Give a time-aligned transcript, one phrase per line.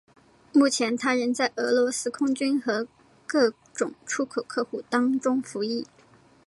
[0.51, 2.87] 目前它仍在俄罗斯空军和
[3.27, 5.85] 各种出口客户当中服役。